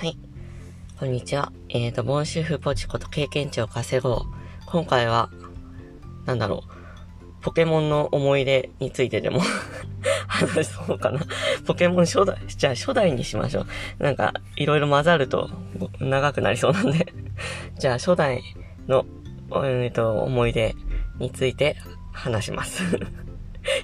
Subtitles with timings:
[0.00, 0.16] はい。
[0.98, 1.52] こんにちは。
[1.68, 4.22] えっ、ー、と、ボンシュフポチコと経験値を稼ごう。
[4.64, 5.28] 今回は、
[6.24, 7.42] なんだろう。
[7.42, 9.42] ポケモンの思い出についてでも
[10.26, 11.20] 話そうかな。
[11.66, 13.66] ポケモン初代、じゃあ初代にしましょ
[14.00, 14.02] う。
[14.02, 15.50] なんか、いろいろ混ざると
[15.98, 17.12] 長くなりそうなんで
[17.78, 18.42] じゃあ初代
[18.88, 19.04] の、
[19.50, 20.74] えっ、ー、と、思い出
[21.18, 21.76] について
[22.14, 22.98] 話します い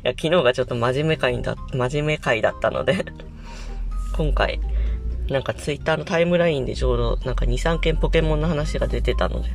[0.03, 3.05] や、昨日がちょっと真面目会だ、真面目会だったので
[4.17, 4.59] 今回、
[5.29, 9.51] なんかツイッターのタイムラインでちょうどなんか2、3件ポケモンの話が出てたので、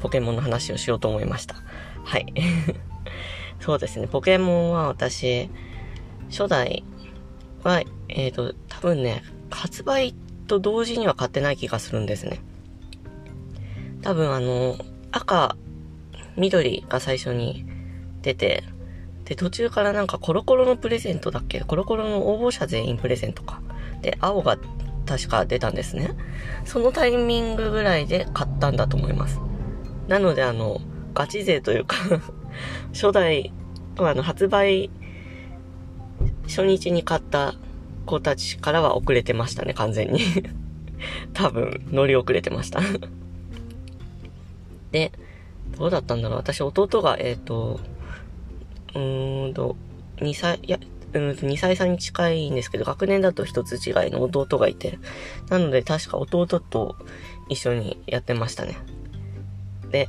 [0.00, 1.56] ポケモンの話をしようと思いました。
[2.04, 2.32] はい。
[3.60, 5.50] そうですね、ポケモンは私、
[6.30, 6.84] 初代
[7.62, 10.14] は、えっ、ー、と、多分ね、発売
[10.46, 12.40] と同時には買ってない気がするんですね。
[14.02, 14.76] 多分あの、
[15.10, 15.56] 赤、
[16.36, 17.66] 緑が最初に
[18.22, 18.62] 出て、
[19.24, 21.60] で、途中からなんかコロコロのプレゼントだっけ？
[21.60, 23.60] コロコロの応募者全員プレゼントか。
[24.02, 24.56] で、青が
[25.06, 26.10] 確か出たんですね。
[26.64, 29.40] そのタイミングぐらいで買ったんだと思います。
[30.08, 30.80] なのであの、
[31.14, 31.96] ガチ勢というか
[32.92, 33.52] 初代、
[33.98, 34.90] あの、発売
[36.48, 37.54] 初日に買った
[38.04, 40.20] 子たちからは遅れてましたね、完全に
[41.34, 42.80] 多分、乗り遅れてました
[44.92, 45.12] で、
[45.78, 47.80] どうだったんだろう私、弟が、えっ、ー、と、
[48.94, 49.76] うーんと、
[50.18, 50.78] 2歳、いや、
[51.12, 54.98] うんと2歳差に近いんですけど、学年だと一つ違いの弟がいて、
[55.48, 56.96] なので確か弟と
[57.48, 58.76] 一緒にやってましたね。
[59.90, 60.08] で、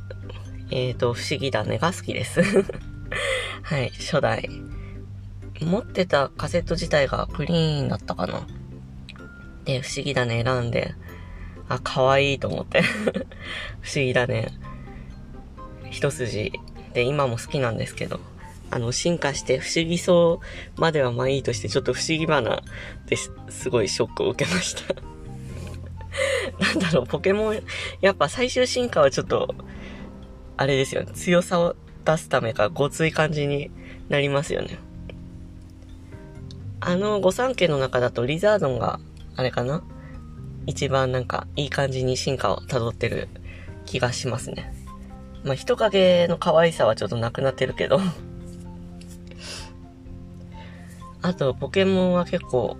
[0.70, 2.40] えっ、ー、と、不思議だねが好きです
[3.62, 4.48] はい、初代。
[5.60, 8.46] 持ってたカセット自体がクリーンだったかな。
[9.64, 10.94] で、不思議だね選んで、
[11.68, 12.82] あ、可愛いと思って
[13.82, 14.48] 不思議だね。
[15.90, 16.52] 一筋
[16.92, 18.20] で今も好きなんですけど、
[18.70, 20.40] あの、進化して不思議そ
[20.76, 22.62] うまではまあいいとして、ちょっと不思議花
[23.06, 23.32] です。
[23.48, 24.94] すごいショックを受けました。
[26.58, 27.62] なんだろう、ポケモン、
[28.00, 29.54] やっぱ最終進化はちょっと、
[30.56, 33.70] あれですよね、強さを出すためか、ごつい感じに
[34.08, 34.78] なりますよね。
[36.80, 39.00] あの、御三家の中だとリザードンが、
[39.36, 39.82] あれかな？
[40.66, 43.28] 一番なんか、いい感じに進化を辿ってる
[43.86, 44.74] 気がしますね。
[45.44, 48.00] まあ、人影の可愛さはちょっとなくなってるけど。
[51.22, 52.76] あと、ポケモンは結構、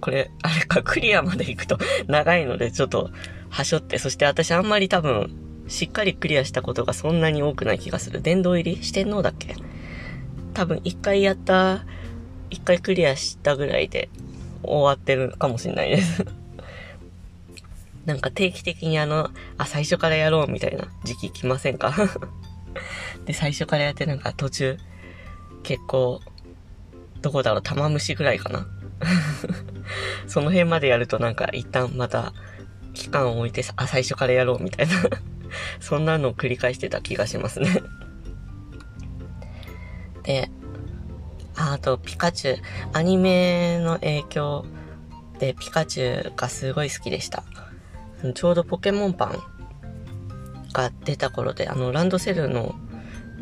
[0.00, 3.10] これ、あれか、クリアまで行くと長いので、ちょっと、
[3.50, 5.34] はしょって、そして私あんまり多分、
[5.68, 8.20] しっかりクリアしたことがそんなに多くない気がする。
[8.20, 9.54] 殿堂入り四天王だっけ？
[10.54, 11.84] 多分一回やった、
[12.50, 14.08] 一回クリアしたぐらいで
[14.62, 16.24] 終わってるかもしれないです。
[18.06, 21.94] なんか定期的にあの、あ、最初からやろうみたいな時期来ませんか？
[23.26, 24.78] で、最初からやってなんか途中、
[25.62, 26.20] 結構、
[27.22, 28.66] どこだろう、玉虫ぐらいかな。
[30.26, 32.32] その辺までやるとなんか一旦また
[32.94, 34.94] 期間を置いてあ、最初からやろうみたいな
[35.80, 37.82] そんなのを繰り返してた気がしますね
[40.22, 40.50] で、
[41.56, 42.58] あとピカチュウ、
[42.92, 44.64] アニメの影響
[45.38, 47.42] でピカチュウがすごい好きでした。
[48.34, 49.38] ちょうどポケモンパン
[50.72, 52.76] が出た頃で、あの、ランドセルの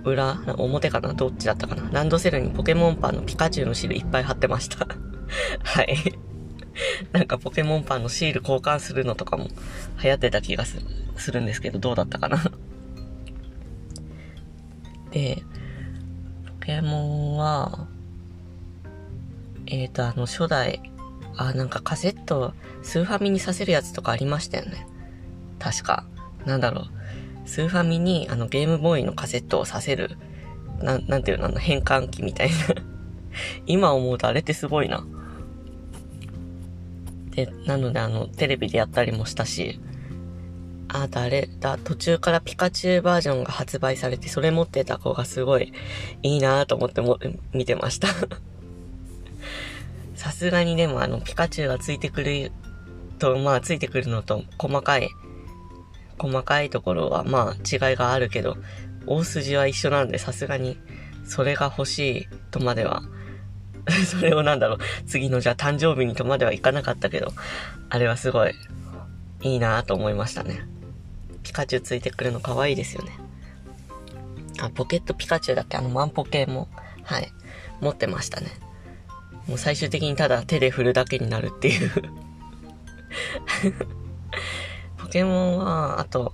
[0.04, 4.86] 裏、表かなどっちだったかなランドセルにポケモンパンのピカチュウのシールいっぱい貼ってました
[5.62, 5.96] はい。
[7.12, 9.48] なんかポケモンパンのシール交換するのとかも
[10.02, 12.42] 流行ってた気がするするんですけど、どうだったかな
[15.10, 15.42] で、
[16.46, 17.88] ポケモンは、
[19.66, 20.80] えっ、ー、と、あの、初代、
[21.36, 24.86] あ、なんかカセット、スーファミにさせるやつとかありましたよね。
[25.58, 26.06] 確か。
[26.46, 26.99] なんだろう。
[27.50, 30.16] スーファミにあのゲームボーイのカセットをさせる、
[30.78, 32.54] ななんていうの、あの変換器みたいな。
[33.66, 35.04] 今思うとあれってすごいな。
[37.32, 39.80] で、なのであの、テレビでやったりもしたし、
[40.86, 45.72] あとあれだ、途中からピカチュウバージョンが発売されて、それ持ってた子がすごい
[46.22, 47.18] いいなと思っても、
[47.52, 48.06] 見てました。
[50.14, 52.52] さすがにでもあの、ピカチュウがついてくる
[53.18, 55.10] と、まあついてくるのと細かい
[56.20, 58.58] 細かいところはまあ違いがあるけど、
[59.06, 60.78] 大筋は一緒なんでさすがに
[61.24, 63.02] それが欲しいとまでは
[64.06, 67.32] それをなんだろう、次のじゃあ誕生日にとまではいかなかったけど、
[67.88, 68.52] あれはすごい
[69.40, 70.66] いいなと思いましたね。
[71.42, 73.12] ピカチュウついてくるの可愛いですよね。
[74.60, 75.78] あ、ポケットピカチュウだっけ？
[75.78, 76.68] あのマンポケも、
[77.04, 77.32] はい、
[77.80, 78.48] 持ってましたね。
[79.46, 81.90] もう最終的にただ手で振るだけになるっていう
[85.10, 86.32] ケモンは、あと、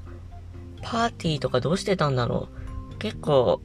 [0.82, 2.48] パーティーとかどうしてたんだろ
[2.92, 2.98] う。
[2.98, 3.60] 結構、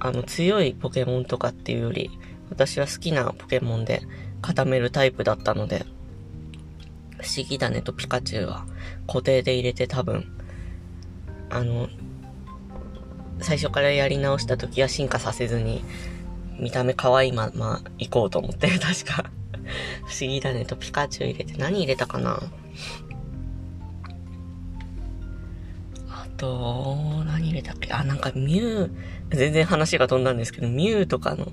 [0.00, 2.10] あの、強いポケモンとかっていうより、
[2.50, 4.02] 私は好きなポケモンで
[4.40, 5.84] 固めるタイプだったので、
[7.18, 8.64] 不思議だねとピカチュウは
[9.06, 10.24] 固定で入れて多分、
[11.50, 11.88] あの、
[13.40, 15.82] 最初からやり直した時は進化させずに、
[16.58, 19.30] 見た目可愛いまま行こうと思って、確か。
[20.06, 22.40] 不思議だねとピカチュウ入れて何入れたかな
[26.38, 26.96] と、
[27.26, 27.92] 何入れたっけ？
[27.92, 28.90] あ、なんかミュウ、
[29.30, 31.48] 全然話が飛んだんですけど、ミュウとかの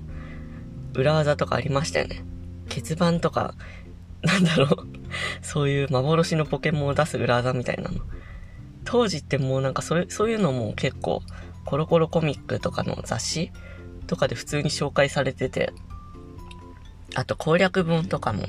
[0.94, 2.24] 裏技とかありましたよね。
[2.68, 3.54] 欠番とか、
[4.22, 4.68] なんだろう
[5.42, 8.00] そういう幻のポケモンを出す裏技みたいなの。
[8.84, 11.22] 当時ってもうなんかそれ、そういうのも結構、
[11.64, 13.52] コロコロコミックとかの雑誌
[14.06, 15.72] とかで普通に紹介されてて、
[17.14, 18.44] あと攻略本とかも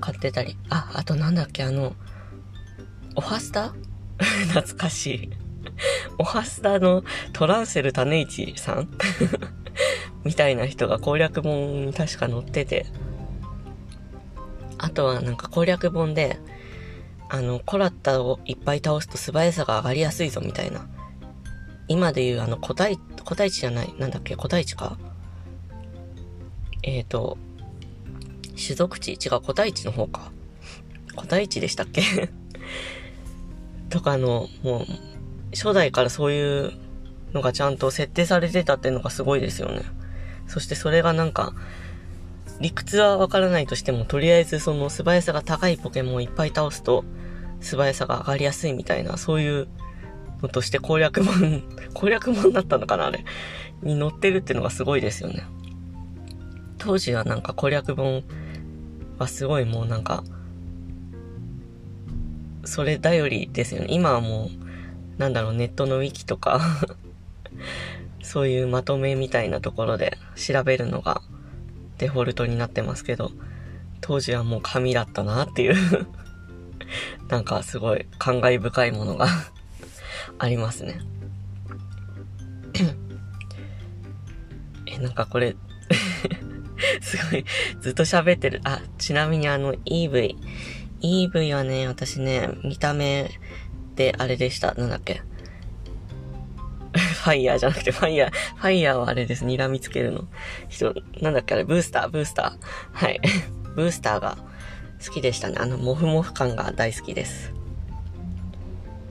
[0.00, 0.56] 買ってたり。
[0.68, 1.94] あ、あとなんだっけ、あの、
[3.14, 3.74] オハスタ？
[4.52, 5.30] 懐かしい。
[6.18, 7.02] オハスタの
[7.32, 8.88] トランセル種市さん？
[10.24, 12.86] みたいな人が攻略本に確か載ってて、
[14.78, 16.38] あとはなんか攻略本で、
[17.28, 20.86] あの、コラッタをいっぱい倒すと素早さが上がりやすいぞみたいな。
[21.88, 24.98] 今で言うあの、古代、古代地じゃない、なんだっけ、古代地か？
[26.82, 27.38] えっ、ー、と、
[28.62, 29.12] 種族地？
[29.12, 30.30] 違う、古代地の方か。
[31.16, 32.02] 古代地でしたっけ？
[33.92, 34.86] とかの、もう、
[35.54, 36.72] 初代からそういう
[37.34, 39.82] のがちゃんと設定されてたっていうのがすごいですよね。
[40.46, 41.52] そしてそれがなんか、
[42.58, 47.04] 理屈はわからないとしても、とりあえずその素早さが高いポケモンをいっぱい倒すと、
[47.60, 49.68] 素早さが上がりやすいみたいな、そういう
[50.40, 51.62] のとして攻略本、
[51.92, 53.24] 攻略本だったのかなあれ。
[53.82, 55.44] に載ってるっていうのがすごいですよね。
[56.78, 58.22] 当時はなんか攻略本
[59.18, 60.24] はすごいもうなんか、
[62.64, 63.88] それ頼りですよね。
[63.90, 64.50] 今はも
[65.16, 66.60] う、なんだろう、ネットのウィキとか
[68.22, 71.22] そういうまとめみたいなところで調べるのが
[71.98, 73.32] デフォルトになってますけど、
[74.00, 76.06] 当時はもう紙だったなっていう
[77.28, 79.28] なんかすごい感慨深いものが
[80.38, 81.00] ありますね
[84.86, 85.56] え、なんかこれ
[87.00, 87.44] すごい
[87.80, 88.60] ずっと喋ってる。
[88.64, 90.36] あ、ちなみにあの EV。
[91.02, 93.30] EV はね、私ね、見た目
[93.96, 94.74] であれでした。
[94.74, 95.22] なんだっけ。
[96.92, 99.44] ファイヤーじゃなくて、ファイヤー、ファイヤーはあれです。
[99.44, 100.24] 睨みつけるの。
[100.68, 103.06] 人、なんだっけあれ、ブースター、ブースター。
[103.06, 103.20] はい。
[103.74, 104.36] ブースターが
[105.04, 105.56] 好きでしたね。
[105.58, 107.52] あの、モフモフ感が大好きです。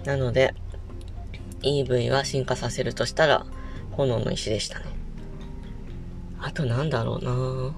[0.05, 0.53] なので、
[1.61, 3.45] EV は進化させるとしたら、
[3.91, 4.85] 炎の石でしたね。
[6.39, 7.75] あとなんだろうな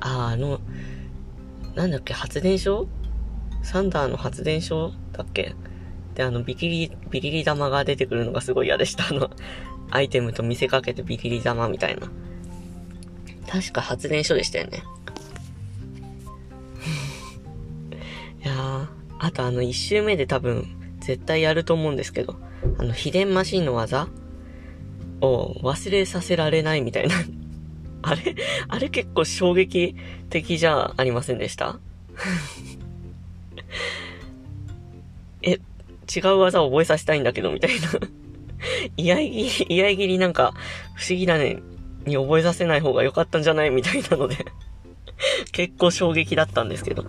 [0.00, 0.60] あ、あの、
[1.74, 2.86] なんだっけ、発電所？
[3.62, 4.92] サンダーの発電所？
[5.12, 5.54] だっけ？
[6.14, 9.08] で、あの、ビキリ、ビリリ玉が出てくるのがすごい嫌でした。
[9.08, 9.30] あの、
[9.90, 12.10] アイテムと見せかけてビリリ玉みたいな。
[13.48, 14.82] 確か発電所でしたよね。
[18.44, 18.86] いやー、
[19.18, 20.66] あとあの、一周目で多分、
[21.00, 22.36] 絶対やると思うんですけど、
[22.78, 24.08] あの、秘伝マシンの技
[25.20, 27.14] を忘れさせられないみたいな。
[28.02, 28.34] あれ？
[28.68, 29.94] あれ結構衝撃
[30.30, 31.78] 的じゃありませんでした？
[35.42, 35.58] え、
[36.14, 37.88] 違う技を覚えさせたいんだけど、みたいな。
[38.96, 40.52] 居合切り、居合切りなんか、
[40.94, 41.58] 不思議だね、
[42.06, 43.70] に覚えさせない方が良かったんじゃない？
[43.70, 44.36] みたいなので。
[45.52, 47.04] 結構衝撃だったんですけど。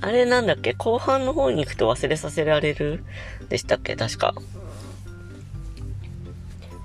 [0.00, 0.74] あれなんだっけ？
[0.74, 3.04] 後半の方に行くと忘れさせられる？
[3.48, 3.96] でしたっけ？
[3.96, 4.34] 確か。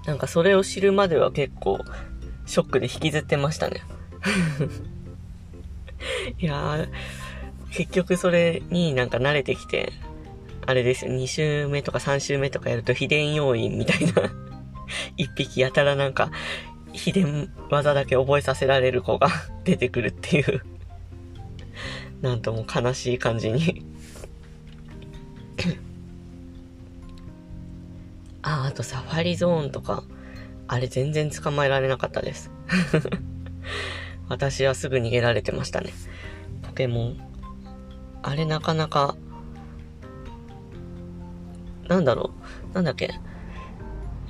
[0.05, 1.79] なんかそれを知るまでは結構、
[2.49, 3.83] ショックで引きずってましたね。
[6.39, 6.89] いやー、
[7.71, 9.93] 結局それになんか慣れてきて、
[10.65, 14.33] あれですよ、2週目とか3週目とかやると秘伝要員みたいな
[15.15, 16.31] 一匹やたらなんか、
[16.91, 19.29] 秘伝技だけ覚えさせられる子が
[19.63, 20.63] 出てくるっていう
[22.23, 23.85] なんとも悲しい感じに
[28.41, 30.03] あ、あとサファリゾーンとか、
[30.71, 32.51] あれ全然捕まえられなかったです
[34.29, 35.91] 私はすぐ逃げられてましたね。
[36.61, 37.17] ポケモン。
[38.21, 39.15] あれなかなか
[41.87, 42.29] なんだろ
[42.71, 42.75] う。
[42.75, 43.15] なんだっけ。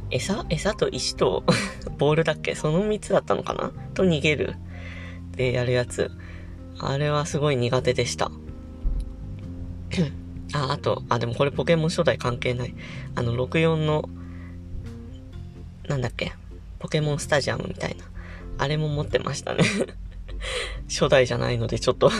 [0.09, 0.45] 餌？
[0.49, 1.43] 餌と石と
[1.99, 2.55] ボールだっけ？
[2.55, 3.73] その3つだったのかな？
[3.93, 4.55] と逃げる。
[5.35, 6.09] でやるやつ。
[6.79, 8.31] あれはすごい苦手でした。
[10.53, 12.73] あ、あと、あ、でもこれポケモン初代関係ない。
[13.15, 14.09] あの、64の、
[15.89, 16.31] なんだっけ？
[16.79, 18.05] ポケモンスタジアムみたいな。
[18.57, 19.63] あれも持ってましたね
[20.89, 22.11] 初代じゃないのでちょっと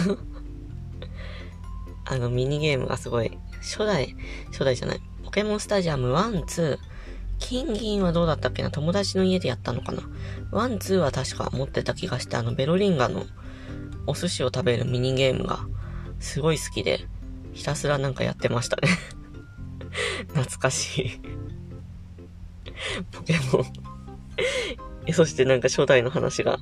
[2.05, 4.15] あの、ミニゲームがすごい、初代、
[4.51, 5.01] 初代じゃない。
[5.23, 6.77] ポケモンスタジアム1、2、
[7.37, 8.71] 金銀はどうだったっけな？
[8.71, 10.01] 友達の家でやったのかな
[10.51, 13.25] ?1、2は確か持ってた気がして、あの、ベロリンガの
[14.07, 15.59] お寿司を食べるミニゲームが
[16.19, 17.05] すごい好きで、
[17.53, 18.87] ひたすらなんかやってましたね
[20.33, 21.21] 懐かしい
[23.11, 26.59] ポケモン、そしてなんか初代の話が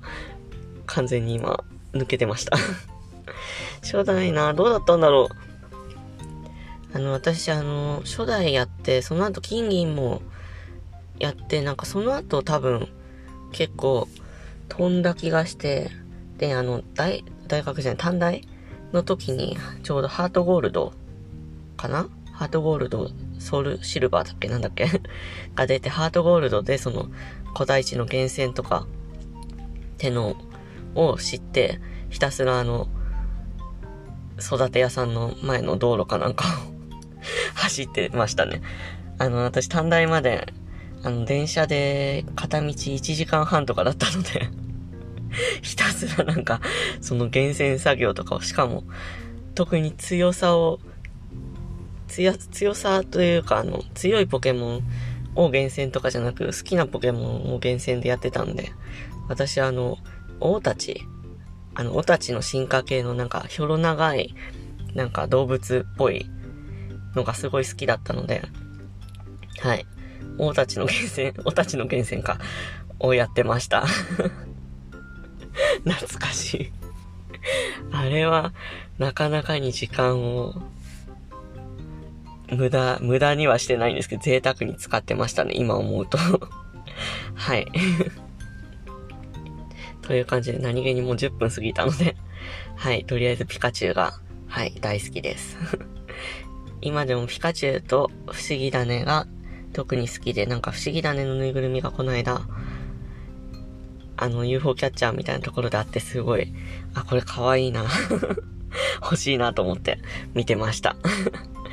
[0.85, 2.57] 完全に今抜けてました。
[3.81, 5.29] 初代な、どうだったんだろ
[6.93, 6.97] う。
[6.97, 10.21] あの、私あの、初代やって、その後金銀も
[11.19, 12.87] やって、なんかその後多分
[13.51, 14.07] 結構
[14.69, 15.91] 飛んだ気がして、
[16.37, 18.47] で、あの、大、大学じゃない、短大
[18.93, 20.93] の時にちょうどハートゴールド
[21.75, 22.09] かな？
[22.31, 24.47] ハートゴールド、ソウルシルバーだっけ？
[24.47, 24.87] なんだっけ？
[25.55, 27.07] が出て、ハートゴールドでその
[27.53, 28.87] 古代地の源泉とか
[29.95, 30.35] っての
[30.95, 31.79] を知って、
[32.09, 32.87] ひたすらあの、
[34.39, 36.73] 育て屋さんの前の道路かなんかを
[37.55, 38.61] 走ってましたね。
[39.17, 40.53] あの、私短大まで、
[41.03, 44.49] あの、電車で片道1時間半とかだったので
[45.61, 46.61] ひたすらなんか、
[47.01, 48.83] その厳選作業とかを、しかも、
[49.55, 50.79] 特に強さを、
[52.07, 54.83] 強、強さというか、あの、強いポケモン
[55.35, 58.71] を厳選とかじゃなく、好きなポケモンを厳選でやってたんで、
[59.27, 59.97] 私あの、
[60.39, 61.01] 大たち、
[61.75, 64.33] あの、オタチの進化系のなんか、ひょろ長い、
[64.95, 66.25] なんか動物っぽい
[67.15, 68.41] のがすごい好きだったので、
[69.59, 69.85] はい。
[70.37, 72.39] 大たちの厳選、オタチの厳選か、
[72.99, 73.85] をやってました。
[75.85, 76.71] 懐かしい
[77.91, 78.53] あれは、
[78.97, 80.55] なかなかに時間を、
[82.51, 86.17] 無駄、無駄にはしてないんですけど、贅沢に使ってましたね、今思うと。
[87.35, 87.67] はい。
[90.01, 92.15] という感じで何気にもう10分過ぎたので。
[92.75, 94.13] はい、とりあえずピカチュウが、
[94.47, 95.57] はい、大好きです。
[96.79, 99.27] 今でもピカチュウと不思議種が
[99.73, 102.47] 特に好きで、なんか不思議種のぬいぐるみがこの間、
[104.15, 106.53] あの UFO キャッチャーみたいなところであってすごい、
[106.93, 107.85] あ、これ可愛いな。
[109.01, 109.99] 欲しいなと思って
[110.33, 110.95] 見てました。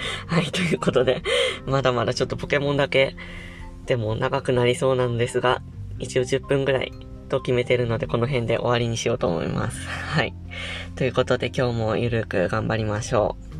[0.26, 1.22] はい、ということで、
[1.66, 3.16] まだまだちょっとポケモンだけ
[3.86, 5.62] でも長くなりそうなんですが、
[5.98, 6.92] 一応10分ぐらい
[7.28, 9.86] と決めてるので、この辺で終わりにしようと思います。
[9.88, 10.34] はい。
[10.96, 13.53] ということで今日もゆるく頑張りましょう。